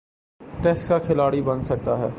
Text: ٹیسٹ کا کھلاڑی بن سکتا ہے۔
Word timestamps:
ٹیسٹ 0.61 0.89
کا 0.89 0.97
کھلاڑی 0.99 1.41
بن 1.41 1.63
سکتا 1.63 1.97
ہے۔ 1.99 2.07